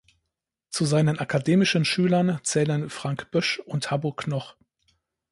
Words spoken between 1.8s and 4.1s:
Schülern zählen Frank Bösch und